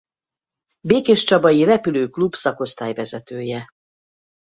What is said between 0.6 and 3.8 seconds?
Békéscsabai Repülő Klub szakosztály vezetője.